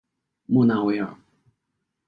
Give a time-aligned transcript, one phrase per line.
[0.47, 1.15] 莫纳维尔。